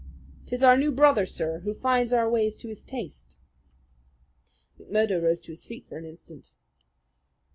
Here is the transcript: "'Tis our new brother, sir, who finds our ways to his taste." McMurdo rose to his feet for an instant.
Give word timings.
"'Tis 0.47 0.63
our 0.63 0.75
new 0.75 0.91
brother, 0.91 1.27
sir, 1.27 1.59
who 1.59 1.75
finds 1.75 2.11
our 2.11 2.27
ways 2.27 2.55
to 2.55 2.67
his 2.67 2.81
taste." 2.81 3.35
McMurdo 4.79 5.21
rose 5.21 5.39
to 5.41 5.51
his 5.51 5.63
feet 5.63 5.85
for 5.87 5.99
an 5.99 6.05
instant. 6.05 6.55